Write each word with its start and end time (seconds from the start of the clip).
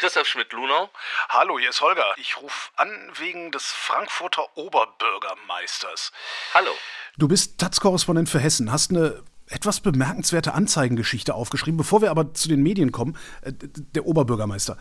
Christoph 0.00 0.28
Schmidt-Lunau. 0.28 0.88
Hallo, 1.28 1.58
hier 1.58 1.68
ist 1.68 1.82
Holger. 1.82 2.14
Ich 2.16 2.40
rufe 2.40 2.70
an 2.76 2.88
wegen 3.18 3.52
des 3.52 3.64
Frankfurter 3.64 4.46
Oberbürgermeisters. 4.56 6.10
Hallo. 6.54 6.70
Du 7.18 7.28
bist 7.28 7.58
Taz-Korrespondent 7.58 8.30
für 8.30 8.38
Hessen, 8.38 8.72
hast 8.72 8.92
eine 8.92 9.22
etwas 9.46 9.80
bemerkenswerte 9.80 10.54
Anzeigengeschichte 10.54 11.34
aufgeschrieben. 11.34 11.76
Bevor 11.76 12.00
wir 12.00 12.10
aber 12.10 12.32
zu 12.32 12.48
den 12.48 12.62
Medien 12.62 12.92
kommen, 12.92 13.14
äh, 13.42 13.52
der 13.52 14.06
Oberbürgermeister, 14.06 14.78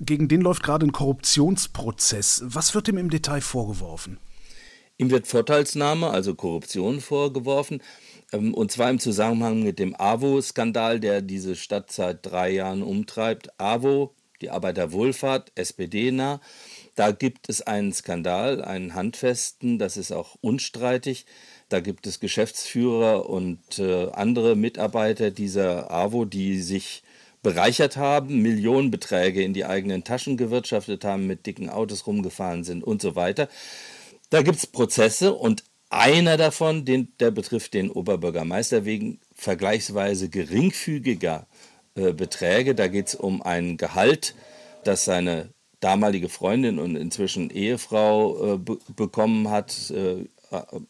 gegen 0.00 0.28
den 0.28 0.40
läuft 0.40 0.62
gerade 0.62 0.86
ein 0.86 0.92
Korruptionsprozess. 0.92 2.44
Was 2.46 2.74
wird 2.74 2.88
ihm 2.88 2.96
im 2.96 3.10
Detail 3.10 3.42
vorgeworfen? 3.42 4.20
Ihm 4.96 5.10
wird 5.10 5.26
Vorteilsnahme, 5.26 6.08
also 6.08 6.34
Korruption 6.34 7.02
vorgeworfen. 7.02 7.82
Ähm, 8.32 8.54
und 8.54 8.72
zwar 8.72 8.88
im 8.88 9.00
Zusammenhang 9.00 9.62
mit 9.62 9.78
dem 9.78 9.94
AWO-Skandal, 9.94 10.98
der 10.98 11.20
diese 11.20 11.56
Stadt 11.56 11.92
seit 11.92 12.24
drei 12.24 12.48
Jahren 12.52 12.82
umtreibt. 12.82 13.50
AWO, 13.60 14.14
die 14.42 14.50
Arbeiterwohlfahrt, 14.50 15.52
SPD-nah. 15.54 16.40
Da 16.94 17.12
gibt 17.12 17.48
es 17.48 17.62
einen 17.62 17.92
Skandal, 17.92 18.62
einen 18.62 18.94
handfesten, 18.94 19.78
das 19.78 19.96
ist 19.96 20.12
auch 20.12 20.36
unstreitig. 20.40 21.24
Da 21.70 21.80
gibt 21.80 22.06
es 22.06 22.20
Geschäftsführer 22.20 23.30
und 23.30 23.78
äh, 23.78 24.10
andere 24.10 24.56
Mitarbeiter 24.56 25.30
dieser 25.30 25.90
AWO, 25.90 26.26
die 26.26 26.60
sich 26.60 27.02
bereichert 27.42 27.96
haben, 27.96 28.42
Millionenbeträge 28.42 29.42
in 29.42 29.54
die 29.54 29.64
eigenen 29.64 30.04
Taschen 30.04 30.36
gewirtschaftet 30.36 31.04
haben, 31.04 31.26
mit 31.26 31.46
dicken 31.46 31.70
Autos 31.70 32.06
rumgefahren 32.06 32.62
sind 32.62 32.84
und 32.84 33.00
so 33.00 33.16
weiter. 33.16 33.48
Da 34.30 34.42
gibt 34.42 34.58
es 34.58 34.66
Prozesse 34.66 35.32
und 35.34 35.64
einer 35.90 36.36
davon, 36.36 36.84
den, 36.84 37.12
der 37.20 37.30
betrifft 37.30 37.74
den 37.74 37.90
Oberbürgermeister 37.90 38.84
wegen 38.84 39.20
vergleichsweise 39.34 40.30
geringfügiger 40.30 41.46
äh, 41.94 42.12
Beträge. 42.12 42.74
Da 42.74 42.88
geht 42.88 43.08
es 43.08 43.14
um 43.14 43.42
ein 43.42 43.76
Gehalt, 43.76 44.34
das 44.84 45.04
seine 45.04 45.50
damalige 45.80 46.28
Freundin 46.28 46.78
und 46.78 46.96
inzwischen 46.96 47.50
Ehefrau 47.50 48.54
äh, 48.54 48.58
bekommen 48.96 49.50
hat, 49.50 49.90
äh, 49.90 50.24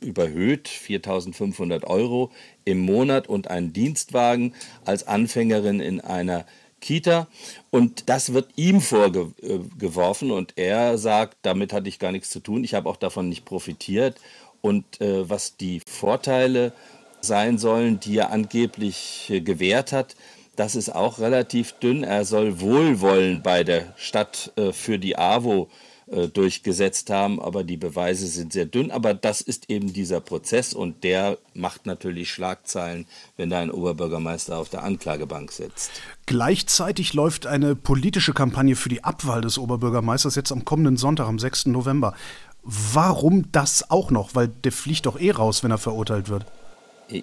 überhöht, 0.01 0.69
4.500 0.69 1.85
Euro 1.85 2.33
im 2.65 2.81
Monat 2.81 3.29
und 3.29 3.49
einen 3.49 3.73
Dienstwagen 3.73 4.55
als 4.85 5.07
Anfängerin 5.07 5.81
in 5.81 6.01
einer 6.01 6.45
Kita. 6.81 7.29
Und 7.71 8.09
das 8.09 8.35
wird 8.35 8.51
ihm 8.57 8.81
vorgeworfen 8.81 10.31
und 10.31 10.55
er 10.57 10.99
sagt, 10.99 11.39
damit 11.43 11.73
hatte 11.73 11.89
ich 11.89 11.99
gar 11.99 12.13
nichts 12.13 12.31
zu 12.31 12.41
tun, 12.41 12.65
ich 12.65 12.75
habe 12.75 12.89
auch 12.89 12.97
davon 12.97 13.29
nicht 13.29 13.45
profitiert. 13.45 14.21
Und 14.61 15.01
äh, 15.01 15.29
was 15.29 15.57
die 15.57 15.81
Vorteile 15.87 16.73
sein 17.21 17.59
sollen, 17.59 17.99
die 18.01 18.19
er 18.19 18.31
angeblich 18.31 19.29
äh, 19.31 19.41
gewährt 19.41 19.93
hat, 19.93 20.17
das 20.57 20.75
ist 20.75 20.95
auch 20.95 21.19
relativ 21.19 21.73
dünn. 21.73 22.05
Er 22.05 22.25
soll 22.25 22.61
Wohlwollen 22.61 23.43
bei 23.43 23.65
der 23.65 23.95
Stadt 23.97 24.53
äh, 24.57 24.73
für 24.73 24.99
die 24.99 25.17
AWO 25.17 25.69
äh, 26.13 26.29
durchgesetzt 26.29 27.09
haben, 27.09 27.41
aber 27.41 27.65
die 27.65 27.79
Beweise 27.79 28.27
sind 28.27 28.53
sehr 28.53 28.67
dünn. 28.67 28.91
Aber 28.91 29.15
das 29.15 29.41
ist 29.41 29.71
eben 29.71 29.93
dieser 29.95 30.21
Prozess 30.21 30.75
und 30.75 31.05
der 31.05 31.39
macht 31.55 31.87
natürlich 31.87 32.31
Schlagzeilen, 32.31 33.07
wenn 33.39 33.49
da 33.49 33.61
ein 33.61 33.71
Oberbürgermeister 33.71 34.59
auf 34.59 34.69
der 34.69 34.83
Anklagebank 34.83 35.53
sitzt. 35.53 35.91
Gleichzeitig 36.27 37.15
läuft 37.15 37.47
eine 37.47 37.75
politische 37.75 38.35
Kampagne 38.35 38.77
für 38.77 38.91
die 38.91 39.05
Abwahl 39.05 39.41
des 39.41 39.57
Oberbürgermeisters 39.57 40.35
jetzt 40.35 40.53
am 40.53 40.67
kommenden 40.67 40.99
Sonntag, 40.99 41.29
am 41.29 41.39
6. 41.39 41.67
November. 41.67 42.15
Warum 42.63 43.51
das 43.51 43.91
auch 43.91 44.11
noch? 44.11 44.35
Weil 44.35 44.49
der 44.49 44.73
fliegt 44.73 45.07
doch 45.07 45.19
eh 45.19 45.31
raus, 45.31 45.65
wenn 45.65 45.71
er 45.71 45.79
verurteilt 45.79 46.29
wird. 46.29 46.45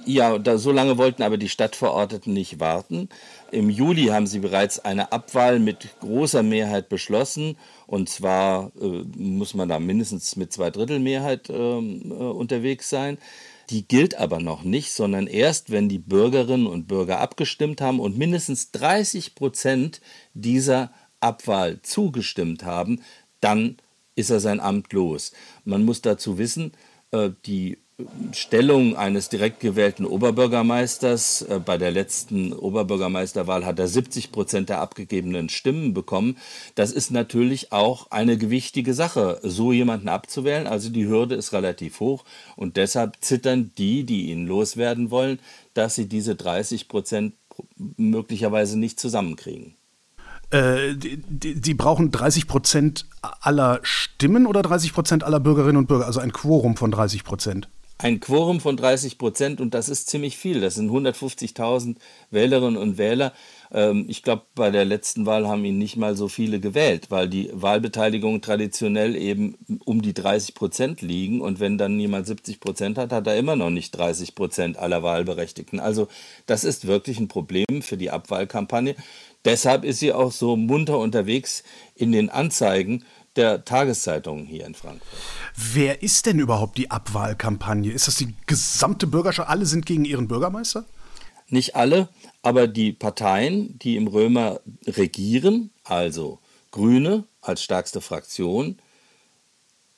Ja, 0.05 0.37
da, 0.37 0.57
so 0.57 0.71
lange 0.71 0.97
wollten 0.97 1.23
aber 1.23 1.37
die 1.37 1.49
Stadtverordneten 1.49 2.33
nicht 2.33 2.59
warten. 2.59 3.09
Im 3.51 3.69
Juli 3.69 4.05
haben 4.05 4.27
sie 4.27 4.39
bereits 4.39 4.79
eine 4.79 5.11
Abwahl 5.11 5.59
mit 5.59 5.99
großer 5.99 6.43
Mehrheit 6.43 6.89
beschlossen. 6.89 7.57
Und 7.87 8.07
zwar 8.07 8.71
äh, 8.79 9.03
muss 9.17 9.55
man 9.55 9.67
da 9.67 9.79
mindestens 9.79 10.35
mit 10.35 10.53
Zweidrittelmehrheit 10.53 11.49
ähm, 11.49 12.11
äh, 12.11 12.13
unterwegs 12.13 12.89
sein. 12.89 13.17
Die 13.71 13.87
gilt 13.87 14.15
aber 14.15 14.39
noch 14.39 14.63
nicht, 14.63 14.91
sondern 14.91 15.27
erst, 15.27 15.71
wenn 15.71 15.89
die 15.89 15.99
Bürgerinnen 15.99 16.67
und 16.67 16.87
Bürger 16.87 17.19
abgestimmt 17.19 17.81
haben 17.81 17.99
und 17.99 18.17
mindestens 18.17 18.71
30 18.71 19.35
Prozent 19.35 20.01
dieser 20.33 20.91
Abwahl 21.19 21.81
zugestimmt 21.81 22.63
haben, 22.63 23.01
dann 23.41 23.77
ist 24.15 24.29
er 24.29 24.39
sein 24.39 24.59
Amt 24.59 24.93
los. 24.93 25.31
Man 25.65 25.85
muss 25.85 26.01
dazu 26.01 26.37
wissen, 26.37 26.73
äh, 27.11 27.31
die 27.45 27.77
Stellung 28.33 28.95
eines 28.95 29.29
direkt 29.29 29.59
gewählten 29.59 30.05
Oberbürgermeisters. 30.05 31.41
Äh, 31.43 31.59
bei 31.63 31.77
der 31.77 31.91
letzten 31.91 32.53
Oberbürgermeisterwahl 32.53 33.65
hat 33.65 33.79
er 33.79 33.87
70 33.87 34.31
Prozent 34.31 34.69
der 34.69 34.79
abgegebenen 34.79 35.49
Stimmen 35.49 35.93
bekommen. 35.93 36.37
Das 36.75 36.91
ist 36.91 37.11
natürlich 37.11 37.71
auch 37.71 38.11
eine 38.11 38.37
gewichtige 38.37 38.93
Sache, 38.93 39.39
so 39.43 39.73
jemanden 39.73 40.09
abzuwählen. 40.09 40.67
Also 40.67 40.89
die 40.89 41.07
Hürde 41.07 41.35
ist 41.35 41.53
relativ 41.53 41.99
hoch 41.99 42.23
und 42.55 42.77
deshalb 42.77 43.17
zittern 43.21 43.71
die, 43.77 44.03
die 44.03 44.29
ihn 44.31 44.47
loswerden 44.47 45.11
wollen, 45.11 45.39
dass 45.73 45.95
sie 45.95 46.07
diese 46.07 46.35
30 46.35 46.87
Prozent 46.87 47.33
möglicherweise 47.97 48.79
nicht 48.79 48.99
zusammenkriegen. 48.99 49.75
Äh, 50.51 50.95
brauchen 51.75 52.11
30 52.11 52.47
Prozent 52.47 53.05
aller 53.21 53.79
Stimmen 53.83 54.47
oder 54.47 54.61
30 54.61 54.93
Prozent 54.93 55.23
aller 55.23 55.39
Bürgerinnen 55.39 55.77
und 55.77 55.87
Bürger, 55.87 56.07
also 56.07 56.19
ein 56.19 56.31
Quorum 56.31 56.75
von 56.75 56.89
30 56.91 57.23
Prozent? 57.23 57.69
Ein 58.01 58.21
Quorum 58.21 58.61
von 58.61 58.77
30 58.77 59.17
Prozent 59.17 59.59
und 59.59 59.73
das 59.73 59.89
ist 59.89 60.09
ziemlich 60.09 60.37
viel. 60.37 60.61
Das 60.61 60.75
sind 60.75 60.89
150.000 60.89 61.97
Wählerinnen 62.31 62.77
und 62.77 62.97
Wähler. 62.97 63.33
Ähm, 63.73 64.05
ich 64.07 64.23
glaube, 64.23 64.43
bei 64.55 64.71
der 64.71 64.85
letzten 64.85 65.25
Wahl 65.25 65.49
haben 65.49 65.65
ihn 65.65 65.77
nicht 65.77 65.97
mal 65.97 66.15
so 66.15 66.29
viele 66.29 66.61
gewählt, 66.61 67.07
weil 67.11 67.27
die 67.27 67.49
Wahlbeteiligung 67.51 68.39
traditionell 68.39 69.17
eben 69.17 69.57
um 69.83 70.01
die 70.01 70.13
30 70.13 70.55
Prozent 70.55 71.01
liegen. 71.01 71.41
Und 71.41 71.59
wenn 71.59 71.77
dann 71.77 71.97
niemand 71.97 72.25
70 72.25 72.61
Prozent 72.61 72.97
hat, 72.97 73.11
hat 73.11 73.27
er 73.27 73.35
immer 73.35 73.57
noch 73.57 73.69
nicht 73.69 73.91
30 73.91 74.33
Prozent 74.33 74.77
aller 74.77 75.03
Wahlberechtigten. 75.03 75.81
Also 75.81 76.07
das 76.45 76.63
ist 76.63 76.87
wirklich 76.87 77.19
ein 77.19 77.27
Problem 77.27 77.81
für 77.81 77.97
die 77.97 78.11
Abwahlkampagne. 78.11 78.95
Deshalb 79.43 79.83
ist 79.83 79.99
sie 79.99 80.13
auch 80.13 80.31
so 80.31 80.55
munter 80.55 80.99
unterwegs 80.99 81.63
in 81.95 82.13
den 82.13 82.29
Anzeigen 82.29 83.03
der 83.35 83.65
Tageszeitungen 83.65 84.45
hier 84.45 84.65
in 84.65 84.75
Frankfurt. 84.75 85.19
Wer 85.55 86.03
ist 86.03 86.25
denn 86.25 86.39
überhaupt 86.39 86.77
die 86.77 86.91
Abwahlkampagne? 86.91 87.91
Ist 87.91 88.07
das 88.07 88.15
die 88.15 88.35
gesamte 88.45 89.07
Bürgerschaft? 89.07 89.49
Alle 89.49 89.65
sind 89.65 89.85
gegen 89.85 90.05
ihren 90.05 90.27
Bürgermeister? 90.27 90.85
Nicht 91.47 91.75
alle, 91.75 92.09
aber 92.43 92.67
die 92.67 92.91
Parteien, 92.91 93.77
die 93.79 93.95
im 93.95 94.07
Römer 94.07 94.61
regieren, 94.85 95.71
also 95.83 96.39
Grüne 96.71 97.25
als 97.41 97.63
stärkste 97.63 98.01
Fraktion, 98.01 98.79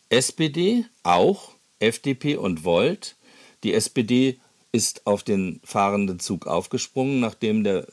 SPD 0.09 0.85
auch, 1.03 1.51
FDP 1.79 2.35
und 2.35 2.63
Volt. 2.63 3.15
Die 3.63 3.73
SPD 3.73 4.39
ist 4.71 5.05
auf 5.05 5.23
den 5.23 5.59
fahrenden 5.63 6.19
Zug 6.19 6.47
aufgesprungen, 6.47 7.19
nachdem 7.19 7.63
der 7.63 7.87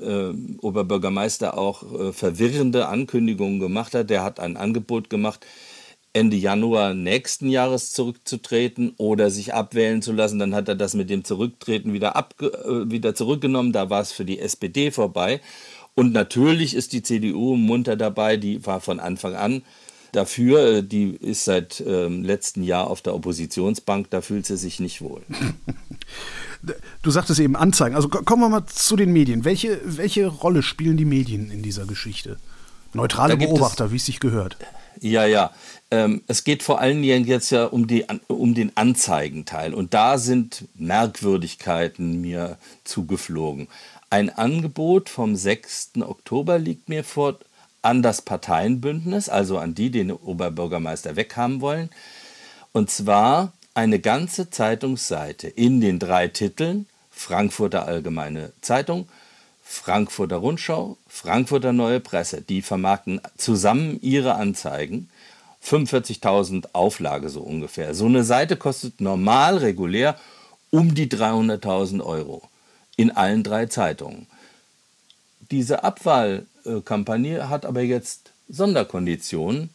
äh, 0.00 0.32
Oberbürgermeister 0.60 1.56
auch 1.56 1.82
äh, 1.98 2.12
verwirrende 2.12 2.88
Ankündigungen 2.88 3.60
gemacht 3.60 3.94
hat. 3.94 4.10
Der 4.10 4.22
hat 4.22 4.38
ein 4.38 4.56
Angebot 4.56 5.08
gemacht, 5.08 5.46
Ende 6.12 6.36
Januar 6.36 6.94
nächsten 6.94 7.48
Jahres 7.48 7.92
zurückzutreten 7.92 8.94
oder 8.98 9.30
sich 9.30 9.54
abwählen 9.54 10.02
zu 10.02 10.12
lassen. 10.12 10.38
Dann 10.38 10.54
hat 10.54 10.68
er 10.68 10.74
das 10.74 10.94
mit 10.94 11.08
dem 11.08 11.24
Zurücktreten 11.24 11.92
wieder, 11.92 12.14
äh, 12.40 12.90
wieder 12.90 13.14
zurückgenommen. 13.14 13.72
Da 13.72 13.88
war 13.88 14.02
es 14.02 14.12
für 14.12 14.24
die 14.24 14.38
SPD 14.38 14.90
vorbei. 14.90 15.40
Und 15.94 16.12
natürlich 16.12 16.74
ist 16.74 16.92
die 16.92 17.02
CDU 17.02 17.56
munter 17.56 17.96
dabei, 17.96 18.36
die 18.36 18.64
war 18.64 18.80
von 18.80 19.00
Anfang 19.00 19.34
an 19.34 19.62
dafür. 20.12 20.76
Äh, 20.76 20.82
die 20.82 21.10
ist 21.10 21.44
seit 21.44 21.82
ähm, 21.86 22.22
letztem 22.22 22.62
Jahr 22.62 22.88
auf 22.88 23.00
der 23.00 23.14
Oppositionsbank, 23.14 24.10
da 24.10 24.20
fühlt 24.20 24.46
sie 24.46 24.56
sich 24.56 24.80
nicht 24.80 25.00
wohl. 25.00 25.22
Du 27.02 27.10
sagtest 27.10 27.40
eben 27.40 27.56
Anzeigen. 27.56 27.94
Also 27.94 28.08
kommen 28.08 28.42
wir 28.42 28.48
mal 28.48 28.66
zu 28.66 28.96
den 28.96 29.12
Medien. 29.12 29.44
Welche, 29.44 29.80
welche 29.84 30.26
Rolle 30.26 30.62
spielen 30.62 30.96
die 30.96 31.04
Medien 31.04 31.50
in 31.50 31.62
dieser 31.62 31.86
Geschichte? 31.86 32.36
Neutrale 32.94 33.36
Beobachter, 33.36 33.92
wie 33.92 33.96
es 33.96 34.06
sich 34.06 34.18
gehört. 34.18 34.56
Ja, 35.00 35.24
ja. 35.26 35.52
Ähm, 35.90 36.22
es 36.26 36.44
geht 36.44 36.62
vor 36.62 36.80
allen 36.80 37.00
Dingen 37.02 37.24
jetzt 37.26 37.50
ja 37.50 37.66
um, 37.66 37.86
die, 37.86 38.04
um 38.26 38.54
den 38.54 38.76
Anzeigenteil. 38.76 39.74
Und 39.74 39.94
da 39.94 40.18
sind 40.18 40.66
Merkwürdigkeiten 40.74 42.20
mir 42.20 42.58
zugeflogen. 42.84 43.68
Ein 44.10 44.30
Angebot 44.30 45.08
vom 45.08 45.36
6. 45.36 45.92
Oktober 46.00 46.58
liegt 46.58 46.88
mir 46.88 47.04
vor 47.04 47.38
an 47.82 48.02
das 48.02 48.22
Parteienbündnis, 48.22 49.28
also 49.28 49.58
an 49.58 49.74
die, 49.74 49.90
die 49.90 50.00
den 50.00 50.12
Oberbürgermeister 50.12 51.16
weghaben 51.16 51.60
wollen. 51.60 51.90
Und 52.72 52.90
zwar 52.90 53.52
eine 53.78 54.00
ganze 54.00 54.50
Zeitungsseite 54.50 55.46
in 55.46 55.80
den 55.80 56.00
drei 56.00 56.26
Titeln 56.26 56.86
Frankfurter 57.12 57.86
Allgemeine 57.86 58.50
Zeitung, 58.60 59.08
Frankfurter 59.62 60.38
Rundschau, 60.38 60.96
Frankfurter 61.06 61.72
Neue 61.72 62.00
Presse. 62.00 62.42
Die 62.42 62.60
vermarkten 62.60 63.20
zusammen 63.36 64.00
ihre 64.02 64.34
Anzeigen. 64.34 65.08
45.000 65.64 66.70
Auflage 66.72 67.28
so 67.28 67.40
ungefähr. 67.40 67.94
So 67.94 68.06
eine 68.06 68.24
Seite 68.24 68.56
kostet 68.56 69.00
normal, 69.00 69.58
regulär 69.58 70.18
um 70.70 70.96
die 70.96 71.06
300.000 71.06 72.04
Euro 72.04 72.42
in 72.96 73.12
allen 73.12 73.44
drei 73.44 73.66
Zeitungen. 73.66 74.26
Diese 75.52 75.84
Abwahlkampagne 75.84 77.48
hat 77.48 77.64
aber 77.64 77.82
jetzt 77.82 78.32
Sonderkonditionen. 78.48 79.70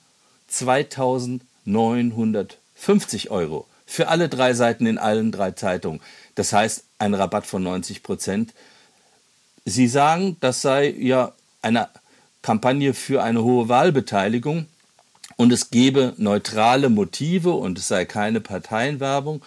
2950 0.49 3.31
Euro 3.31 3.65
für 3.93 4.07
alle 4.07 4.27
drei 4.27 4.55
Seiten 4.55 4.87
in 4.87 4.97
allen 4.97 5.31
drei 5.31 5.51
Zeitungen. 5.51 6.01
Das 6.33 6.51
heißt, 6.51 6.83
ein 6.97 7.13
Rabatt 7.13 7.45
von 7.45 7.61
90 7.61 8.01
Prozent. 8.01 8.51
Sie 9.65 9.87
sagen, 9.87 10.35
das 10.39 10.63
sei 10.63 10.89
ja 10.97 11.33
eine 11.61 11.89
Kampagne 12.41 12.95
für 12.95 13.21
eine 13.21 13.43
hohe 13.43 13.69
Wahlbeteiligung 13.69 14.65
und 15.37 15.53
es 15.53 15.69
gebe 15.69 16.15
neutrale 16.17 16.89
Motive 16.89 17.51
und 17.51 17.77
es 17.77 17.87
sei 17.87 18.05
keine 18.05 18.41
Parteienwerbung. 18.41 19.45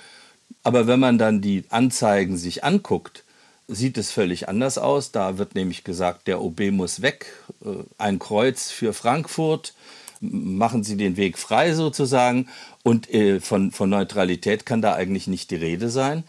Aber 0.63 0.87
wenn 0.87 1.01
man 1.01 1.19
dann 1.19 1.41
die 1.41 1.65
Anzeigen 1.71 2.37
sich 2.37 2.63
anguckt, 2.63 3.25
sieht 3.67 3.99
es 3.99 4.13
völlig 4.13 4.49
anders 4.49 4.79
aus. 4.79 5.11
Da 5.11 5.39
wird 5.39 5.57
nämlich 5.57 5.83
gesagt, 5.83 6.29
der 6.29 6.41
OB 6.41 6.71
muss 6.71 7.03
weg, 7.03 7.33
äh, 7.65 7.83
ein 7.99 8.21
Kreuz 8.21 8.71
für 8.71 8.93
Frankfurt, 8.93 9.75
machen 10.21 10.85
Sie 10.85 10.97
den 10.97 11.17
Weg 11.17 11.39
frei 11.39 11.75
sozusagen. 11.75 12.49
Und 12.83 13.13
äh, 13.13 13.41
von, 13.41 13.73
von 13.73 13.91
Neutralität 13.91 14.67
kann 14.67 14.83
da 14.83 14.95
eigentlich 14.95 15.27
nicht 15.27 15.51
die 15.51 15.57
Rede 15.57 15.91
sein. 15.91 16.25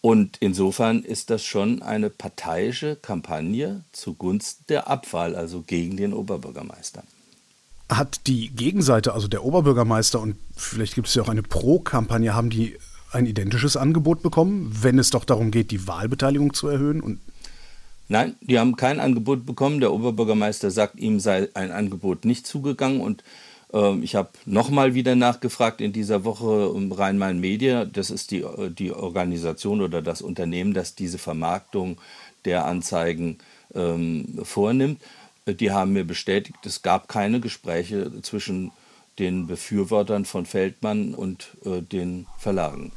Und 0.00 0.36
insofern 0.40 1.02
ist 1.02 1.30
das 1.30 1.42
schon 1.44 1.80
eine 1.80 2.10
parteiische 2.10 2.96
Kampagne 2.96 3.84
zugunsten 3.92 4.64
der 4.68 4.88
Abwahl, 4.88 5.34
also 5.34 5.62
gegen 5.62 5.96
den 5.96 6.12
Oberbürgermeister. 6.12 7.02
Hat 7.88 8.26
die 8.26 8.50
Gegenseite, 8.50 9.14
also 9.14 9.28
der 9.28 9.44
Oberbürgermeister 9.44 10.20
und 10.20 10.36
vielleicht 10.56 10.94
gibt 10.94 11.08
es 11.08 11.14
ja 11.14 11.22
auch 11.22 11.30
eine 11.30 11.42
Pro-Kampagne, 11.42 12.34
haben 12.34 12.50
die 12.50 12.76
ein 13.12 13.24
identisches 13.24 13.78
Angebot 13.78 14.22
bekommen, 14.22 14.76
wenn 14.82 14.98
es 14.98 15.08
doch 15.08 15.24
darum 15.24 15.50
geht, 15.50 15.70
die 15.70 15.86
Wahlbeteiligung 15.86 16.52
zu 16.52 16.68
erhöhen? 16.68 17.00
Und 17.00 17.20
Nein, 18.08 18.36
die 18.40 18.58
haben 18.58 18.76
kein 18.76 19.00
Angebot 19.00 19.46
bekommen. 19.46 19.80
Der 19.80 19.92
Oberbürgermeister 19.92 20.70
sagt, 20.70 20.98
ihm 20.98 21.20
sei 21.20 21.48
ein 21.54 21.70
Angebot 21.70 22.24
nicht 22.24 22.46
zugegangen. 22.46 23.00
Und 23.00 23.24
äh, 23.72 23.98
ich 24.00 24.14
habe 24.14 24.30
nochmal 24.44 24.94
wieder 24.94 25.16
nachgefragt 25.16 25.80
in 25.80 25.92
dieser 25.92 26.24
Woche 26.24 26.68
um 26.68 26.92
Rhein-Main 26.92 27.40
Media. 27.40 27.84
Das 27.84 28.10
ist 28.10 28.30
die, 28.30 28.42
äh, 28.42 28.70
die 28.70 28.92
Organisation 28.92 29.80
oder 29.80 30.02
das 30.02 30.20
Unternehmen, 30.20 30.74
das 30.74 30.94
diese 30.94 31.18
Vermarktung 31.18 31.98
der 32.44 32.66
Anzeigen 32.66 33.38
ähm, 33.74 34.38
vornimmt. 34.42 35.00
Die 35.46 35.70
haben 35.70 35.92
mir 35.92 36.04
bestätigt, 36.04 36.64
es 36.64 36.82
gab 36.82 37.08
keine 37.08 37.40
Gespräche 37.40 38.10
zwischen 38.22 38.70
den 39.18 39.46
Befürwortern 39.46 40.24
von 40.24 40.46
Feldmann 40.46 41.14
und 41.14 41.48
äh, 41.64 41.82
den 41.82 42.26
Verlagen. 42.38 42.92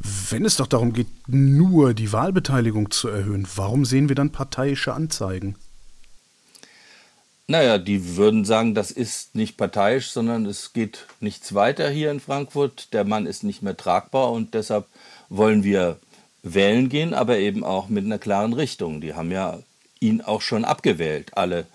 Wenn 0.00 0.44
es 0.44 0.56
doch 0.56 0.66
darum 0.66 0.92
geht, 0.92 1.08
nur 1.26 1.94
die 1.94 2.12
Wahlbeteiligung 2.12 2.90
zu 2.90 3.08
erhöhen, 3.08 3.46
warum 3.56 3.84
sehen 3.84 4.08
wir 4.08 4.16
dann 4.16 4.30
parteiische 4.30 4.94
Anzeigen? 4.94 5.56
Naja, 7.48 7.78
die 7.78 8.16
würden 8.16 8.44
sagen, 8.44 8.74
das 8.74 8.90
ist 8.90 9.34
nicht 9.34 9.56
parteiisch, 9.56 10.10
sondern 10.10 10.44
es 10.44 10.74
geht 10.74 11.06
nichts 11.20 11.54
weiter 11.54 11.88
hier 11.88 12.10
in 12.10 12.20
Frankfurt. 12.20 12.92
Der 12.92 13.04
Mann 13.04 13.26
ist 13.26 13.42
nicht 13.42 13.62
mehr 13.62 13.76
tragbar 13.76 14.32
und 14.32 14.54
deshalb 14.54 14.86
wollen 15.30 15.64
wir 15.64 15.98
wählen 16.42 16.88
gehen, 16.88 17.14
aber 17.14 17.38
eben 17.38 17.64
auch 17.64 17.88
mit 17.88 18.04
einer 18.04 18.18
klaren 18.18 18.52
Richtung. 18.52 19.00
Die 19.00 19.14
haben 19.14 19.32
ja 19.32 19.58
ihn 19.98 20.20
auch 20.20 20.42
schon 20.42 20.64
abgewählt, 20.64 21.36
alle 21.36 21.66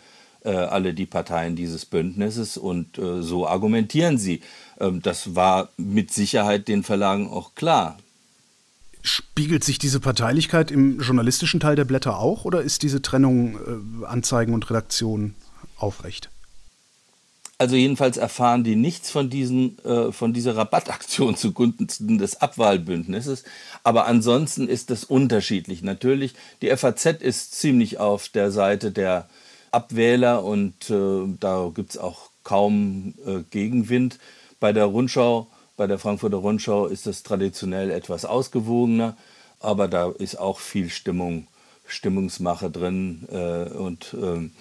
äh, 0.45 0.51
alle 0.51 0.93
die 0.93 1.05
Parteien 1.05 1.55
dieses 1.55 1.85
Bündnisses 1.85 2.57
und 2.57 2.97
äh, 2.97 3.21
so 3.21 3.47
argumentieren 3.47 4.17
sie. 4.17 4.41
Ähm, 4.79 5.01
das 5.01 5.35
war 5.35 5.69
mit 5.77 6.11
Sicherheit 6.11 6.67
den 6.67 6.83
Verlagen 6.83 7.29
auch 7.29 7.55
klar. 7.55 7.97
Spiegelt 9.05 9.65
sich 9.65 9.77
diese 9.79 9.99
Parteilichkeit 9.99 10.71
im 10.71 11.01
journalistischen 11.01 11.59
Teil 11.59 11.75
der 11.75 11.83
Blätter 11.83 12.17
auch 12.17 12.45
oder 12.45 12.61
ist 12.61 12.83
diese 12.83 13.01
Trennung 13.01 13.57
äh, 14.01 14.05
Anzeigen 14.05 14.53
und 14.53 14.69
Redaktion 14.69 15.35
aufrecht? 15.77 16.29
Also 17.57 17.75
jedenfalls 17.75 18.17
erfahren 18.17 18.63
die 18.63 18.75
nichts 18.75 19.11
von, 19.11 19.29
diesen, 19.29 19.77
äh, 19.85 20.11
von 20.11 20.33
dieser 20.33 20.55
Rabattaktion 20.55 21.35
zugunsten 21.37 22.17
des 22.17 22.41
Abwahlbündnisses. 22.41 23.43
Aber 23.83 24.05
ansonsten 24.07 24.67
ist 24.67 24.89
es 24.89 25.03
unterschiedlich. 25.03 25.81
Natürlich, 25.81 26.33
die 26.61 26.75
FAZ 26.75 27.05
ist 27.05 27.53
ziemlich 27.55 27.99
auf 27.99 28.29
der 28.29 28.51
Seite 28.51 28.91
der 28.91 29.29
Abwähler 29.71 30.43
und 30.45 30.89
äh, 30.89 31.25
da 31.41 31.71
gibt 31.73 31.91
es 31.91 31.97
auch 31.97 32.29
kaum 32.43 33.15
äh, 33.25 33.43
Gegenwind. 33.49 34.17
Bei 34.59 34.71
der 34.71 34.85
Rundschau, 34.85 35.47
bei 35.75 35.87
der 35.87 35.99
Frankfurter 35.99 36.37
Rundschau 36.37 36.87
ist 36.87 37.07
es 37.07 37.23
traditionell 37.23 37.91
etwas 37.91 38.25
ausgewogener, 38.25 39.17
aber 39.59 39.87
da 39.87 40.11
ist 40.11 40.39
auch 40.39 40.59
viel 40.59 40.89
Stimmung, 40.89 41.47
Stimmungsmache 41.87 42.69
drin 42.69 43.27
äh, 43.31 43.69
und 43.69 44.15
ähm, 44.21 44.51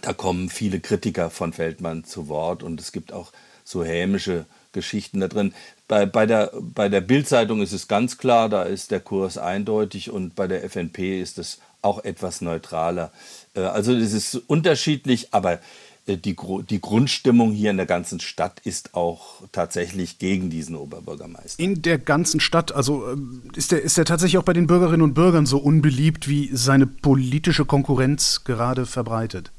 da 0.00 0.12
kommen 0.12 0.50
viele 0.50 0.80
Kritiker 0.80 1.30
von 1.30 1.52
Feldmann 1.52 2.04
zu 2.04 2.28
Wort 2.28 2.62
und 2.62 2.80
es 2.80 2.92
gibt 2.92 3.12
auch 3.12 3.32
so 3.64 3.84
hämische 3.84 4.44
Geschichten 4.72 5.20
da 5.20 5.28
drin. 5.28 5.54
Bei, 5.88 6.04
bei 6.04 6.26
der, 6.26 6.52
bei 6.60 6.88
der 6.88 7.00
Bildzeitung 7.00 7.62
ist 7.62 7.72
es 7.72 7.88
ganz 7.88 8.18
klar, 8.18 8.48
da 8.48 8.64
ist 8.64 8.90
der 8.90 9.00
Kurs 9.00 9.38
eindeutig 9.38 10.10
und 10.10 10.34
bei 10.34 10.46
der 10.46 10.64
FNP 10.64 11.20
ist 11.20 11.38
es 11.38 11.60
auch 11.80 12.02
etwas 12.04 12.40
neutraler. 12.40 13.12
Äh, 13.54 13.60
also 13.60 13.94
es 13.94 14.12
ist 14.12 14.34
unterschiedlich, 14.34 15.32
aber 15.32 15.60
die, 16.06 16.36
die 16.68 16.80
Grundstimmung 16.80 17.52
hier 17.52 17.70
in 17.70 17.78
der 17.78 17.86
ganzen 17.86 18.20
Stadt 18.20 18.60
ist 18.64 18.94
auch 18.94 19.42
tatsächlich 19.52 20.18
gegen 20.18 20.50
diesen 20.50 20.76
Oberbürgermeister. 20.76 21.62
In 21.62 21.80
der 21.80 21.98
ganzen 21.98 22.40
Stadt, 22.40 22.72
also 22.72 23.10
ähm, 23.10 23.42
ist 23.54 23.72
er 23.72 23.80
ist 23.80 23.96
der 23.96 24.04
tatsächlich 24.04 24.38
auch 24.38 24.44
bei 24.44 24.52
den 24.52 24.66
Bürgerinnen 24.66 25.02
und 25.02 25.14
Bürgern 25.14 25.46
so 25.46 25.58
unbeliebt, 25.58 26.28
wie 26.28 26.50
seine 26.52 26.86
politische 26.86 27.64
Konkurrenz 27.64 28.44
gerade 28.44 28.84
verbreitet? 28.84 29.50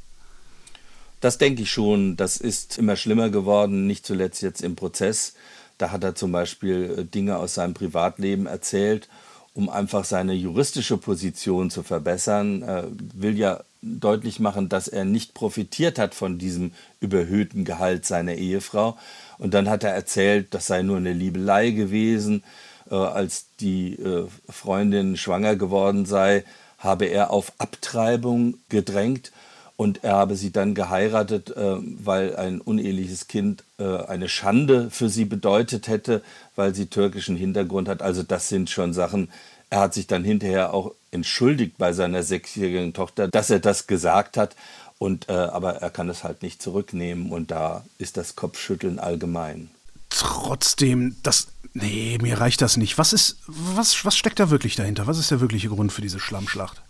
Das 1.19 1.39
denke 1.39 1.63
ich 1.63 1.71
schon. 1.71 2.15
Das 2.15 2.38
ist 2.38 2.77
immer 2.77 2.95
schlimmer 2.95 3.30
geworden, 3.30 3.88
nicht 3.88 4.06
zuletzt 4.06 4.44
jetzt 4.44 4.62
im 4.62 4.75
Prozess. 4.75 5.33
Da 5.80 5.92
hat 5.92 6.03
er 6.03 6.13
zum 6.13 6.31
Beispiel 6.31 6.95
äh, 7.00 7.03
Dinge 7.06 7.38
aus 7.38 7.56
seinem 7.56 7.74
Privatleben 7.74 8.45
erzählt 8.45 9.09
um 9.56 9.69
einfach 9.69 10.03
seine 10.03 10.33
juristische 10.33 10.97
Position 10.97 11.71
zu 11.71 11.81
verbessern, 11.81 12.62
äh, 12.62 12.83
will 13.13 13.39
ja 13.39 13.62
deutlich 13.86 14.40
machen, 14.40 14.68
dass 14.68 14.88
er 14.88 15.06
nicht 15.06 15.34
profitiert 15.34 16.00
hat 16.00 16.16
von 16.16 16.38
diesem 16.38 16.72
überhöhten 17.00 17.64
Gehalt 17.66 18.06
seiner 18.06 18.34
Ehefrau. 18.34 18.98
Und 19.38 19.54
dann 19.54 19.70
hat 19.70 19.84
er 19.84 19.92
erzählt, 19.92 20.54
das 20.54 20.68
sei 20.68 20.82
nur 20.82 20.98
eine 20.98 21.14
Liebelei 21.14 21.72
gewesen. 21.72 22.44
Äh, 22.90 22.96
als 22.96 23.48
die 23.60 23.94
äh, 23.94 24.28
Freundin 24.50 25.18
schwanger 25.18 25.56
geworden 25.56 26.06
sei, 26.06 26.44
habe 26.78 27.06
er 27.06 27.32
auf 27.32 27.54
Abtreibung 27.58 28.58
gedrängt 28.70 29.31
und 29.78 30.04
er 30.04 30.14
habe 30.14 30.36
sie 30.36 30.52
dann 30.52 30.74
geheiratet, 30.74 31.56
äh, 31.56 31.76
weil 31.80 32.36
ein 32.36 32.62
uneheliches 32.62 33.28
Kind 33.28 33.64
äh, 33.78 33.83
eine 33.83 34.30
Schande 34.30 34.90
für 34.90 35.09
sie 35.09 35.26
bedeutet 35.26 35.88
hätte, 35.88 36.21
weil 36.56 36.74
sie 36.74 36.88
türkischen 36.88 37.36
Hintergrund 37.36 37.90
hat. 37.90 38.02
Also 38.02 38.24
das 38.24 38.48
sind 38.48 38.69
schon 38.69 38.94
Sachen. 38.94 39.30
Er 39.69 39.81
hat 39.81 39.94
sich 39.94 40.07
dann 40.07 40.24
hinterher 40.24 40.74
auch 40.74 40.94
entschuldigt 41.16 41.78
bei 41.80 41.94
seiner 41.94 42.22
sechsjährigen 42.22 42.94
Tochter, 42.94 43.28
dass 43.28 43.50
er 43.50 43.60
das 43.60 43.88
gesagt 43.88 44.38
hat. 44.38 44.56
Und, 44.98 45.28
äh, 45.28 45.34
aber 45.34 45.78
er 45.78 45.90
kann 45.90 46.10
es 46.10 46.24
halt 46.24 46.42
nicht 46.42 46.62
zurücknehmen 46.62 47.31
und 47.31 47.52
da 47.52 47.84
ist 47.98 48.18
das 48.18 48.36
Kopfschütteln 48.36 49.00
allgemein. 49.00 49.69
Trotzdem, 50.10 51.18
das. 51.24 51.48
Nee, 51.74 52.18
mir 52.22 52.40
reicht 52.40 52.62
das 52.62 52.78
nicht. 52.78 52.98
Was 52.98 53.12
ist. 53.12 53.38
Was, 53.48 54.06
was 54.06 54.16
steckt 54.16 54.40
da 54.40 54.50
wirklich 54.50 54.76
dahinter? 54.76 55.07
Was 55.07 55.18
ist 55.18 55.31
der 55.31 55.42
wirkliche 55.42 55.68
Grund 55.68 55.92
für 55.92 56.02
diese 56.02 56.19
Schlammschlacht? 56.19 56.81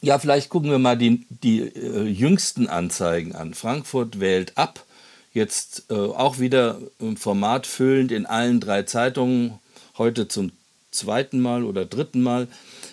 Ja, 0.00 0.18
vielleicht 0.18 0.48
gucken 0.48 0.70
wir 0.70 0.78
mal 0.78 0.96
die, 0.96 1.26
die 1.28 1.60
äh, 1.60 2.04
jüngsten 2.04 2.68
Anzeigen 2.68 3.34
an. 3.34 3.52
Frankfurt 3.52 4.18
wählt 4.18 4.56
ab. 4.56 4.86
Jetzt 5.34 5.84
äh, 5.90 5.94
auch 5.94 6.38
wieder 6.38 6.78
im 6.98 7.18
Format 7.18 7.66
füllend 7.66 8.10
in 8.10 8.24
allen 8.24 8.60
drei 8.60 8.84
Zeitungen. 8.84 9.58
Heute 9.98 10.26
zum 10.26 10.52
zweiten 10.90 11.40
Mal 11.40 11.64
oder 11.64 11.84
dritten 11.84 12.22
Mal. 12.22 12.48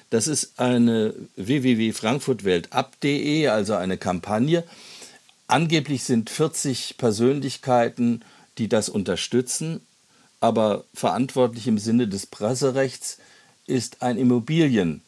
Das 0.10 0.28
ist 0.28 0.60
eine 0.60 1.14
www.frankfurtweltab.de, 1.36 3.48
also 3.48 3.76
eine 3.76 3.98
Kampagne. 3.98 4.64
Angeblich 5.48 6.04
sind 6.04 6.30
40 6.30 6.98
Persönlichkeiten, 6.98 8.24
die 8.58 8.70
das 8.70 8.90
unterstützen, 8.90 9.82
aber 10.40 10.86
verantwortlich 10.94 11.68
im 11.68 11.78
Sinne 11.78 12.08
des 12.08 12.26
Presserechts 12.26 13.18
ist 13.66 14.02
ein 14.02 14.18
Immobilien. 14.18 15.02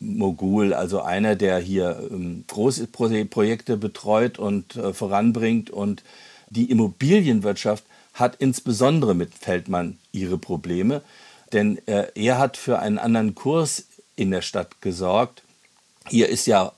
Mogul, 0.00 0.74
also 0.74 1.02
einer, 1.02 1.34
der 1.34 1.58
hier 1.58 2.08
ähm, 2.10 2.44
große 2.46 2.86
Projekte 2.86 3.76
betreut 3.76 4.38
und 4.38 4.76
äh, 4.76 4.92
voranbringt. 4.92 5.70
Und 5.70 6.02
die 6.50 6.70
Immobilienwirtschaft 6.70 7.84
hat 8.14 8.36
insbesondere 8.38 9.14
mit 9.14 9.34
Feldmann 9.34 9.98
ihre 10.12 10.38
Probleme, 10.38 11.02
denn 11.52 11.78
äh, 11.86 12.06
er 12.14 12.38
hat 12.38 12.56
für 12.56 12.78
einen 12.78 12.98
anderen 12.98 13.34
Kurs 13.34 13.86
in 14.18 14.30
der 14.30 14.42
Stadt 14.42 14.80
gesorgt. 14.80 15.42
Hier 16.08 16.28
ist 16.28 16.46
ja 16.46 16.72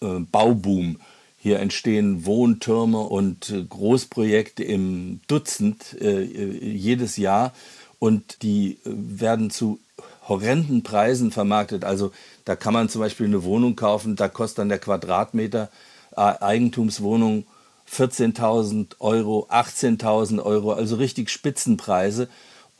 äh, 0.00 0.20
Bauboom. 0.20 0.98
Hier 1.38 1.60
entstehen 1.60 2.24
Wohntürme 2.24 3.00
und 3.00 3.50
äh, 3.50 3.62
Großprojekte 3.62 4.64
im 4.64 5.20
Dutzend 5.26 6.00
äh, 6.00 6.22
jedes 6.22 7.16
Jahr 7.16 7.52
und 7.98 8.42
die 8.42 8.72
äh, 8.72 8.78
werden 8.84 9.50
zu 9.50 9.78
horrenden 10.26 10.82
Preisen 10.82 11.30
vermarktet. 11.32 11.84
Also 11.84 12.12
da 12.44 12.56
kann 12.56 12.72
man 12.72 12.88
zum 12.88 13.00
Beispiel 13.00 13.26
eine 13.26 13.44
Wohnung 13.44 13.76
kaufen, 13.76 14.16
da 14.16 14.28
kostet 14.28 14.60
dann 14.60 14.68
der 14.70 14.78
Quadratmeter 14.78 15.70
äh, 16.16 16.20
Eigentumswohnung 16.20 17.44
14.000 17.92 19.00
Euro, 19.00 19.48
18.000 19.50 20.42
Euro, 20.42 20.72
also 20.72 20.96
richtig 20.96 21.28
Spitzenpreise. 21.28 22.28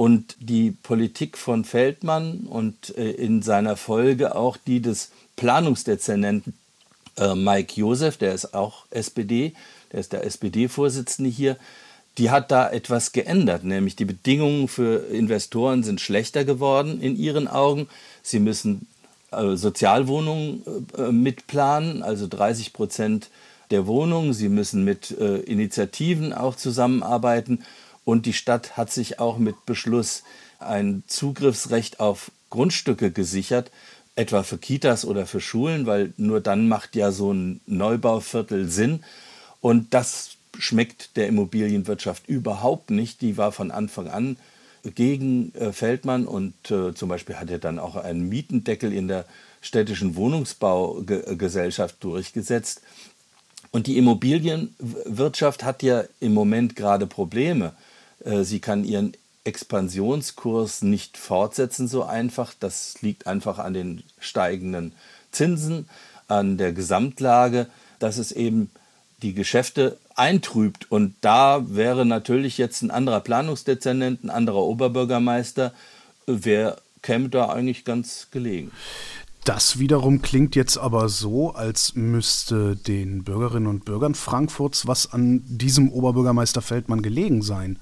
Und 0.00 0.36
die 0.40 0.70
Politik 0.70 1.36
von 1.36 1.66
Feldmann 1.66 2.46
und 2.48 2.96
äh, 2.96 3.10
in 3.10 3.42
seiner 3.42 3.76
Folge 3.76 4.34
auch 4.34 4.56
die 4.56 4.80
des 4.80 5.10
Planungsdezernenten 5.36 6.54
äh, 7.18 7.34
Mike 7.34 7.78
Josef, 7.78 8.16
der 8.16 8.32
ist 8.32 8.54
auch 8.54 8.86
SPD, 8.88 9.52
der 9.92 10.00
ist 10.00 10.14
der 10.14 10.24
SPD-Vorsitzende 10.24 11.28
hier, 11.28 11.58
die 12.16 12.30
hat 12.30 12.50
da 12.50 12.70
etwas 12.70 13.12
geändert, 13.12 13.62
nämlich 13.64 13.94
die 13.94 14.06
Bedingungen 14.06 14.68
für 14.68 15.06
Investoren 15.10 15.82
sind 15.82 16.00
schlechter 16.00 16.46
geworden 16.46 17.02
in 17.02 17.14
ihren 17.14 17.46
Augen. 17.46 17.86
Sie 18.22 18.40
müssen 18.40 18.86
äh, 19.32 19.54
Sozialwohnungen 19.54 20.62
äh, 20.96 21.12
mitplanen, 21.12 22.02
also 22.02 22.26
30 22.26 22.72
Prozent 22.72 23.28
der 23.70 23.86
Wohnungen. 23.86 24.32
Sie 24.32 24.48
müssen 24.48 24.82
mit 24.82 25.10
äh, 25.10 25.40
Initiativen 25.40 26.32
auch 26.32 26.56
zusammenarbeiten. 26.56 27.64
Und 28.10 28.26
die 28.26 28.32
Stadt 28.32 28.76
hat 28.76 28.90
sich 28.90 29.20
auch 29.20 29.38
mit 29.38 29.66
Beschluss 29.66 30.24
ein 30.58 31.04
Zugriffsrecht 31.06 32.00
auf 32.00 32.32
Grundstücke 32.50 33.12
gesichert, 33.12 33.70
etwa 34.16 34.42
für 34.42 34.58
Kitas 34.58 35.04
oder 35.04 35.26
für 35.26 35.40
Schulen, 35.40 35.86
weil 35.86 36.12
nur 36.16 36.40
dann 36.40 36.66
macht 36.66 36.96
ja 36.96 37.12
so 37.12 37.32
ein 37.32 37.60
Neubauviertel 37.66 38.68
Sinn. 38.68 39.04
Und 39.60 39.94
das 39.94 40.30
schmeckt 40.58 41.16
der 41.16 41.28
Immobilienwirtschaft 41.28 42.28
überhaupt 42.28 42.90
nicht. 42.90 43.20
Die 43.20 43.36
war 43.36 43.52
von 43.52 43.70
Anfang 43.70 44.08
an 44.08 44.38
gegen 44.82 45.54
äh, 45.54 45.72
Feldmann 45.72 46.26
und 46.26 46.68
äh, 46.68 46.92
zum 46.92 47.08
Beispiel 47.08 47.36
hat 47.36 47.48
er 47.48 47.60
dann 47.60 47.78
auch 47.78 47.94
einen 47.94 48.28
Mietendeckel 48.28 48.92
in 48.92 49.06
der 49.06 49.24
städtischen 49.60 50.16
Wohnungsbaugesellschaft 50.16 52.02
durchgesetzt. 52.02 52.82
Und 53.70 53.86
die 53.86 53.98
Immobilienwirtschaft 53.98 55.62
hat 55.62 55.84
ja 55.84 56.02
im 56.18 56.34
Moment 56.34 56.74
gerade 56.74 57.06
Probleme. 57.06 57.72
Äh, 58.24 58.44
sie 58.44 58.60
kann 58.60 58.84
ihren 58.84 59.12
Expansionskurs 59.44 60.82
nicht 60.82 61.16
fortsetzen 61.16 61.88
so 61.88 62.04
einfach. 62.04 62.54
Das 62.58 63.00
liegt 63.02 63.26
einfach 63.26 63.58
an 63.58 63.74
den 63.74 64.02
steigenden 64.18 64.92
Zinsen, 65.32 65.88
an 66.28 66.58
der 66.58 66.72
Gesamtlage, 66.72 67.66
dass 67.98 68.18
es 68.18 68.32
eben 68.32 68.70
die 69.22 69.34
Geschäfte 69.34 69.98
eintrübt. 70.14 70.90
Und 70.90 71.14
da 71.20 71.62
wäre 71.68 72.04
natürlich 72.04 72.58
jetzt 72.58 72.82
ein 72.82 72.90
anderer 72.90 73.20
Planungsdezernent, 73.20 74.24
ein 74.24 74.30
anderer 74.30 74.62
Oberbürgermeister, 74.62 75.72
wer 76.26 76.78
käme 77.02 77.28
da 77.28 77.48
eigentlich 77.48 77.84
ganz 77.84 78.28
gelegen. 78.30 78.70
Das 79.44 79.78
wiederum 79.78 80.20
klingt 80.20 80.54
jetzt 80.54 80.76
aber 80.76 81.08
so, 81.08 81.52
als 81.52 81.94
müsste 81.94 82.76
den 82.76 83.24
Bürgerinnen 83.24 83.68
und 83.68 83.86
Bürgern 83.86 84.14
Frankfurts 84.14 84.86
was 84.86 85.12
an 85.12 85.42
diesem 85.46 85.90
Oberbürgermeister 85.90 86.60
Feldmann 86.60 87.00
gelegen 87.00 87.40
sein. 87.40 87.78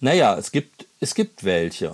Naja, 0.00 0.36
es 0.36 0.52
gibt, 0.52 0.86
es 1.00 1.14
gibt 1.14 1.44
welche. 1.44 1.92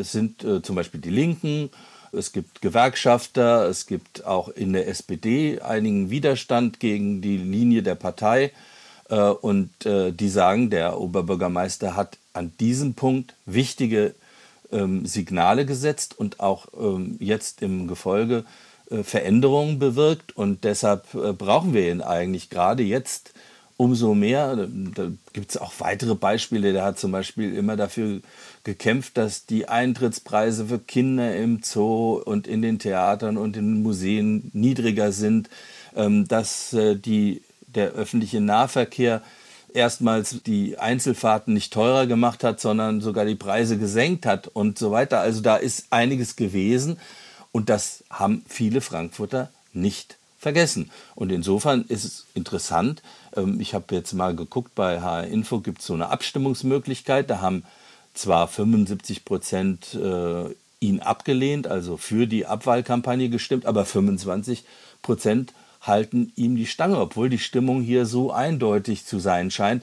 Es 0.00 0.12
sind 0.12 0.42
äh, 0.44 0.62
zum 0.62 0.76
Beispiel 0.76 1.00
die 1.00 1.10
Linken, 1.10 1.70
es 2.12 2.32
gibt 2.32 2.62
Gewerkschafter, 2.62 3.68
es 3.68 3.86
gibt 3.86 4.24
auch 4.24 4.48
in 4.48 4.72
der 4.72 4.88
SPD 4.88 5.60
einigen 5.60 6.10
Widerstand 6.10 6.80
gegen 6.80 7.22
die 7.22 7.36
Linie 7.36 7.82
der 7.82 7.94
Partei. 7.96 8.52
Äh, 9.08 9.16
und 9.16 9.86
äh, 9.86 10.12
die 10.12 10.28
sagen, 10.28 10.70
der 10.70 11.00
Oberbürgermeister 11.00 11.96
hat 11.96 12.18
an 12.32 12.52
diesem 12.58 12.94
Punkt 12.94 13.34
wichtige 13.46 14.14
ähm, 14.72 15.06
Signale 15.06 15.66
gesetzt 15.66 16.18
und 16.18 16.40
auch 16.40 16.66
ähm, 16.78 17.16
jetzt 17.20 17.62
im 17.62 17.86
Gefolge 17.86 18.44
äh, 18.90 19.02
Veränderungen 19.02 19.78
bewirkt. 19.78 20.36
Und 20.36 20.64
deshalb 20.64 21.04
brauchen 21.38 21.74
wir 21.74 21.90
ihn 21.90 22.00
eigentlich 22.00 22.50
gerade 22.50 22.82
jetzt 22.82 23.34
umso 23.84 24.14
mehr. 24.14 24.56
Da 24.94 25.10
gibt 25.32 25.50
es 25.50 25.56
auch 25.56 25.72
weitere 25.78 26.14
Beispiele. 26.14 26.72
Der 26.72 26.84
hat 26.84 26.98
zum 26.98 27.12
Beispiel 27.12 27.54
immer 27.54 27.76
dafür 27.76 28.20
gekämpft, 28.64 29.16
dass 29.16 29.46
die 29.46 29.68
Eintrittspreise 29.68 30.66
für 30.66 30.78
Kinder 30.78 31.36
im 31.36 31.60
Zoo 31.62 32.14
und 32.24 32.46
in 32.46 32.62
den 32.62 32.78
Theatern 32.78 33.36
und 33.36 33.56
in 33.56 33.74
den 33.74 33.82
Museen 33.82 34.50
niedriger 34.54 35.12
sind, 35.12 35.50
ähm, 35.94 36.26
dass 36.26 36.72
äh, 36.72 36.96
die, 36.96 37.42
der 37.66 37.92
öffentliche 37.92 38.40
Nahverkehr 38.40 39.22
erstmals 39.74 40.42
die 40.44 40.78
Einzelfahrten 40.78 41.52
nicht 41.52 41.72
teurer 41.72 42.06
gemacht 42.06 42.42
hat, 42.42 42.60
sondern 42.60 43.00
sogar 43.00 43.26
die 43.26 43.34
Preise 43.34 43.76
gesenkt 43.76 44.24
hat 44.24 44.48
und 44.48 44.78
so 44.78 44.92
weiter. 44.92 45.20
Also 45.20 45.42
da 45.42 45.56
ist 45.56 45.86
einiges 45.90 46.36
gewesen 46.36 46.98
und 47.52 47.68
das 47.68 48.04
haben 48.08 48.44
viele 48.48 48.80
Frankfurter 48.80 49.50
nicht 49.72 50.16
vergessen. 50.44 50.90
Und 51.14 51.32
insofern 51.32 51.84
ist 51.88 52.04
es 52.04 52.26
interessant. 52.34 53.02
Ähm, 53.34 53.60
ich 53.60 53.74
habe 53.74 53.94
jetzt 53.94 54.12
mal 54.12 54.36
geguckt, 54.36 54.74
bei 54.74 55.00
HR 55.00 55.26
Info 55.26 55.58
gibt 55.60 55.80
es 55.80 55.86
so 55.86 55.94
eine 55.94 56.10
Abstimmungsmöglichkeit. 56.10 57.30
Da 57.30 57.40
haben 57.40 57.64
zwar 58.12 58.46
75 58.46 59.24
Prozent 59.24 59.94
äh, 59.94 60.44
ihn 60.80 61.00
abgelehnt, 61.00 61.66
also 61.66 61.96
für 61.96 62.26
die 62.26 62.44
Abwahlkampagne 62.44 63.30
gestimmt, 63.30 63.64
aber 63.64 63.86
25 63.86 64.64
Prozent 65.00 65.54
halten 65.80 66.30
ihm 66.36 66.56
die 66.56 66.66
Stange, 66.66 66.98
obwohl 66.98 67.30
die 67.30 67.38
Stimmung 67.38 67.82
hier 67.82 68.04
so 68.04 68.30
eindeutig 68.30 69.06
zu 69.06 69.18
sein 69.18 69.50
scheint. 69.50 69.82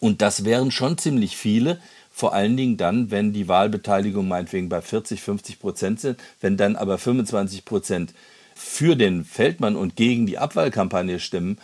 Und 0.00 0.22
das 0.22 0.44
wären 0.44 0.70
schon 0.70 0.96
ziemlich 0.96 1.36
viele, 1.36 1.78
vor 2.10 2.32
allen 2.32 2.56
Dingen 2.56 2.78
dann, 2.78 3.10
wenn 3.10 3.32
die 3.32 3.48
Wahlbeteiligung 3.48 4.26
meinetwegen 4.26 4.68
bei 4.68 4.80
40, 4.80 5.20
50 5.20 5.60
Prozent 5.60 6.00
sind, 6.00 6.18
wenn 6.40 6.56
dann 6.56 6.74
aber 6.76 6.96
25 6.96 7.64
Prozent 7.64 8.14
für 8.58 8.96
den 8.96 9.24
Feldmann 9.24 9.76
und 9.76 9.94
gegen 9.94 10.26
die 10.26 10.38
Abwahlkampagne 10.38 11.20
stimmen, 11.20 11.58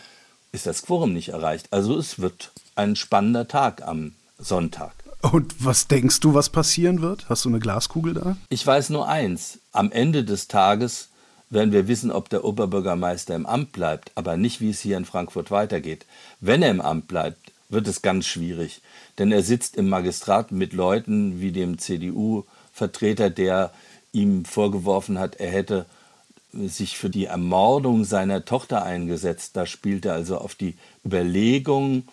ist 0.52 0.66
das 0.66 0.82
Quorum 0.82 1.12
nicht 1.12 1.30
erreicht. 1.30 1.66
Also 1.72 1.98
es 1.98 2.20
wird 2.20 2.52
ein 2.76 2.94
spannender 2.94 3.48
Tag 3.48 3.82
am 3.82 4.12
Sonntag. 4.38 4.92
Und 5.20 5.64
was 5.64 5.88
denkst 5.88 6.20
du, 6.20 6.34
was 6.34 6.50
passieren 6.50 7.02
wird? 7.02 7.28
Hast 7.28 7.44
du 7.44 7.48
eine 7.48 7.58
Glaskugel 7.58 8.14
da? 8.14 8.36
Ich 8.48 8.64
weiß 8.64 8.90
nur 8.90 9.08
eins. 9.08 9.58
Am 9.72 9.90
Ende 9.90 10.22
des 10.22 10.46
Tages 10.46 11.08
werden 11.50 11.72
wir 11.72 11.88
wissen, 11.88 12.12
ob 12.12 12.28
der 12.28 12.44
Oberbürgermeister 12.44 13.34
im 13.34 13.46
Amt 13.46 13.72
bleibt, 13.72 14.12
aber 14.14 14.36
nicht, 14.36 14.60
wie 14.60 14.70
es 14.70 14.80
hier 14.80 14.96
in 14.96 15.04
Frankfurt 15.04 15.50
weitergeht. 15.50 16.06
Wenn 16.40 16.62
er 16.62 16.70
im 16.70 16.80
Amt 16.80 17.08
bleibt, 17.08 17.52
wird 17.68 17.88
es 17.88 18.02
ganz 18.02 18.26
schwierig, 18.26 18.82
denn 19.18 19.32
er 19.32 19.42
sitzt 19.42 19.76
im 19.76 19.88
Magistrat 19.88 20.52
mit 20.52 20.72
Leuten 20.72 21.40
wie 21.40 21.50
dem 21.50 21.78
CDU-Vertreter, 21.78 23.30
der 23.30 23.72
ihm 24.12 24.44
vorgeworfen 24.44 25.18
hat, 25.18 25.36
er 25.36 25.50
hätte 25.50 25.86
sich 26.66 26.96
für 26.96 27.10
die 27.10 27.26
Ermordung 27.26 28.04
seiner 28.04 28.44
Tochter 28.44 28.82
eingesetzt. 28.82 29.56
Da 29.56 29.66
spielt 29.66 30.04
er 30.06 30.14
also 30.14 30.38
auf 30.38 30.54
die 30.54 30.74
Überlegung 31.04 32.04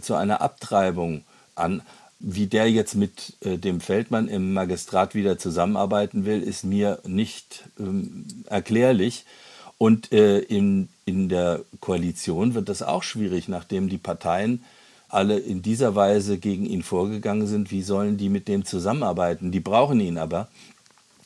zu 0.00 0.14
einer 0.14 0.40
Abtreibung 0.40 1.24
an. 1.54 1.82
Wie 2.20 2.46
der 2.46 2.70
jetzt 2.70 2.94
mit 2.96 3.34
äh, 3.40 3.58
dem 3.58 3.80
Feldmann 3.80 4.28
im 4.28 4.52
Magistrat 4.52 5.14
wieder 5.14 5.38
zusammenarbeiten 5.38 6.24
will, 6.24 6.42
ist 6.42 6.64
mir 6.64 6.98
nicht 7.06 7.64
ähm, 7.78 8.26
erklärlich. 8.46 9.24
Und 9.78 10.12
äh, 10.12 10.40
in, 10.40 10.88
in 11.04 11.28
der 11.28 11.60
Koalition 11.80 12.54
wird 12.54 12.68
das 12.68 12.82
auch 12.82 13.04
schwierig, 13.04 13.46
nachdem 13.46 13.88
die 13.88 13.98
Parteien 13.98 14.64
alle 15.08 15.38
in 15.38 15.62
dieser 15.62 15.94
Weise 15.94 16.38
gegen 16.38 16.66
ihn 16.66 16.82
vorgegangen 16.82 17.46
sind. 17.46 17.70
Wie 17.70 17.82
sollen 17.82 18.16
die 18.16 18.28
mit 18.28 18.48
dem 18.48 18.64
zusammenarbeiten? 18.64 19.52
Die 19.52 19.60
brauchen 19.60 20.00
ihn 20.00 20.18
aber. 20.18 20.48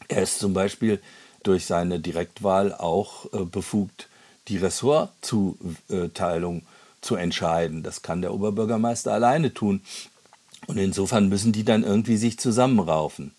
Er 0.08 0.22
ist 0.22 0.38
zum 0.38 0.52
Beispiel 0.52 1.00
durch 1.42 1.66
seine 1.66 2.00
Direktwahl 2.00 2.74
auch 2.74 3.32
äh, 3.32 3.44
befugt, 3.44 4.08
die 4.48 4.58
Ressortzuteilung 4.58 6.62
zu 7.00 7.16
entscheiden. 7.16 7.82
Das 7.82 8.02
kann 8.02 8.22
der 8.22 8.34
Oberbürgermeister 8.34 9.12
alleine 9.12 9.54
tun. 9.54 9.82
Und 10.66 10.78
insofern 10.78 11.28
müssen 11.28 11.52
die 11.52 11.64
dann 11.64 11.82
irgendwie 11.82 12.16
sich 12.16 12.38
zusammenraufen. 12.38 13.32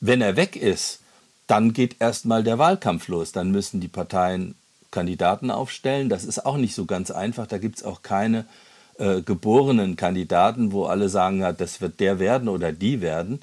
Wenn 0.00 0.20
er 0.20 0.36
weg 0.36 0.56
ist, 0.56 1.00
dann 1.46 1.72
geht 1.72 2.00
erstmal 2.00 2.44
der 2.44 2.58
Wahlkampf 2.58 3.08
los. 3.08 3.32
Dann 3.32 3.50
müssen 3.50 3.80
die 3.80 3.88
Parteien 3.88 4.54
Kandidaten 4.90 5.50
aufstellen. 5.50 6.08
Das 6.08 6.24
ist 6.24 6.44
auch 6.44 6.56
nicht 6.56 6.74
so 6.74 6.84
ganz 6.84 7.10
einfach. 7.10 7.46
Da 7.46 7.58
gibt 7.58 7.78
es 7.78 7.84
auch 7.84 8.02
keine 8.02 8.44
äh, 8.98 9.22
geborenen 9.22 9.96
Kandidaten, 9.96 10.72
wo 10.72 10.84
alle 10.84 11.08
sagen, 11.08 11.40
ja, 11.40 11.52
das 11.52 11.80
wird 11.80 12.00
der 12.00 12.18
werden 12.18 12.48
oder 12.48 12.72
die 12.72 13.00
werden. 13.00 13.40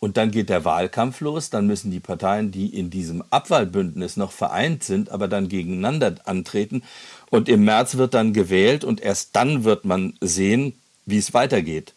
Und 0.00 0.16
dann 0.16 0.30
geht 0.30 0.48
der 0.48 0.64
Wahlkampf 0.64 1.20
los. 1.20 1.50
Dann 1.50 1.66
müssen 1.66 1.90
die 1.90 2.00
Parteien, 2.00 2.52
die 2.52 2.66
in 2.66 2.90
diesem 2.90 3.24
Abwahlbündnis 3.30 4.16
noch 4.16 4.32
vereint 4.32 4.84
sind, 4.84 5.10
aber 5.10 5.26
dann 5.26 5.48
gegeneinander 5.48 6.14
antreten. 6.24 6.82
Und 7.30 7.48
im 7.48 7.64
März 7.64 7.96
wird 7.96 8.14
dann 8.14 8.32
gewählt 8.32 8.84
und 8.84 9.00
erst 9.00 9.34
dann 9.34 9.64
wird 9.64 9.84
man 9.84 10.14
sehen, 10.20 10.74
wie 11.04 11.18
es 11.18 11.34
weitergeht. 11.34 11.94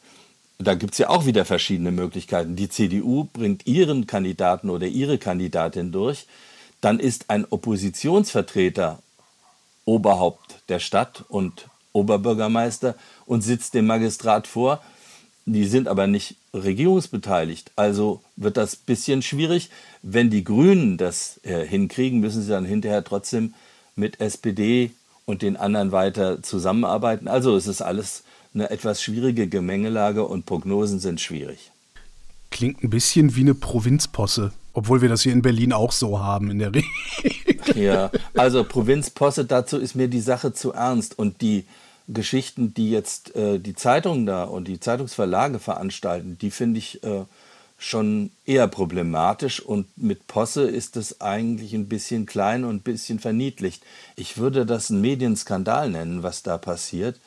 Da 0.57 0.75
gibt 0.75 0.93
es 0.93 0.99
ja 0.99 1.09
auch 1.09 1.25
wieder 1.25 1.45
verschiedene 1.45 1.91
Möglichkeiten. 1.91 2.55
Die 2.55 2.69
CDU 2.69 3.27
bringt 3.31 3.65
ihren 3.67 4.07
Kandidaten 4.07 4.69
oder 4.69 4.87
ihre 4.87 5.17
Kandidatin 5.17 5.91
durch. 5.91 6.27
Dann 6.81 6.99
ist 6.99 7.29
ein 7.29 7.45
Oppositionsvertreter 7.49 8.99
Oberhaupt 9.85 10.61
der 10.69 10.79
Stadt 10.79 11.23
und 11.27 11.67
Oberbürgermeister 11.93 12.95
und 13.25 13.41
sitzt 13.41 13.73
dem 13.73 13.87
Magistrat 13.87 14.47
vor. 14.47 14.81
Die 15.45 15.65
sind 15.65 15.87
aber 15.87 16.07
nicht 16.07 16.35
regierungsbeteiligt. 16.53 17.71
Also 17.75 18.21
wird 18.35 18.57
das 18.57 18.75
ein 18.75 18.85
bisschen 18.85 19.21
schwierig. 19.21 19.69
Wenn 20.01 20.29
die 20.29 20.43
Grünen 20.43 20.97
das 20.97 21.39
äh, 21.43 21.65
hinkriegen, 21.65 22.19
müssen 22.19 22.41
sie 22.41 22.49
dann 22.49 22.65
hinterher 22.65 23.03
trotzdem 23.03 23.53
mit 23.95 24.19
SPD 24.19 24.91
und 25.25 25.41
den 25.41 25.57
anderen 25.57 25.91
weiter 25.91 26.41
zusammenarbeiten. 26.43 27.27
Also 27.27 27.55
es 27.55 27.67
ist 27.67 27.81
alles 27.81 28.23
eine 28.53 28.69
etwas 28.69 29.01
schwierige 29.01 29.47
Gemengelage 29.47 30.25
und 30.25 30.45
Prognosen 30.45 30.99
sind 30.99 31.21
schwierig. 31.21 31.71
Klingt 32.49 32.83
ein 32.83 32.89
bisschen 32.89 33.35
wie 33.35 33.41
eine 33.41 33.55
Provinzposse, 33.55 34.51
obwohl 34.73 35.01
wir 35.01 35.07
das 35.07 35.21
hier 35.21 35.31
in 35.31 35.41
Berlin 35.41 35.71
auch 35.71 35.93
so 35.93 36.19
haben 36.19 36.51
in 36.51 36.59
der 36.59 36.73
Regel. 36.73 36.89
Ja, 37.75 38.11
also 38.33 38.63
Provinzposse, 38.63 39.45
dazu 39.45 39.77
ist 39.77 39.95
mir 39.95 40.07
die 40.07 40.19
Sache 40.19 40.51
zu 40.51 40.73
ernst 40.73 41.17
und 41.17 41.41
die 41.41 41.65
Geschichten, 42.13 42.73
die 42.73 42.91
jetzt 42.91 43.35
äh, 43.35 43.59
die 43.59 43.75
Zeitungen 43.75 44.25
da 44.25 44.43
und 44.43 44.67
die 44.67 44.79
Zeitungsverlage 44.79 45.59
veranstalten, 45.59 46.37
die 46.39 46.51
finde 46.51 46.79
ich 46.79 47.03
äh, 47.03 47.25
schon 47.77 48.31
eher 48.45 48.67
problematisch 48.67 49.59
und 49.59 49.87
mit 49.97 50.27
Posse 50.27 50.63
ist 50.69 50.97
es 50.97 51.19
eigentlich 51.19 51.73
ein 51.73 51.89
bisschen 51.89 52.27
klein 52.27 52.63
und 52.63 52.75
ein 52.75 52.81
bisschen 52.81 53.19
verniedlicht. 53.19 53.83
Ich 54.15 54.37
würde 54.37 54.65
das 54.67 54.91
einen 54.91 55.01
Medienskandal 55.01 55.89
nennen, 55.89 56.21
was 56.21 56.43
da 56.43 56.57
passiert 56.57 57.19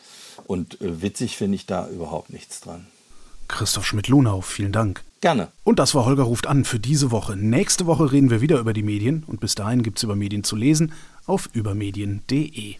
und 0.47 0.81
äh, 0.81 1.03
witzig 1.03 1.37
finde 1.37 1.57
ich 1.57 1.67
da 1.67 1.89
überhaupt 1.89 2.31
nichts 2.31 2.61
dran. 2.61 2.87
Christoph 3.49 3.85
Schmidt-Lunau, 3.85 4.41
vielen 4.41 4.73
Dank. 4.73 5.03
Gerne. 5.21 5.49
Und 5.65 5.79
das 5.79 5.95
war 5.95 6.05
Holger 6.05 6.25
ruft 6.25 6.47
an 6.47 6.65
für 6.65 6.79
diese 6.79 7.11
Woche. 7.11 7.37
Nächste 7.37 7.87
Woche 7.87 8.13
reden 8.13 8.31
wir 8.31 8.41
wieder 8.41 8.59
über 8.59 8.75
die 8.75 8.83
Medien 8.83 9.25
und 9.27 9.41
bis 9.41 9.55
dahin 9.55 9.83
gibt 9.83 9.99
es 9.99 10.05
über 10.05 10.17
Medien 10.17 10.45
zu 10.45 10.55
lesen 10.55 10.93
auf 11.27 11.49
übermedien.de. 11.53 12.77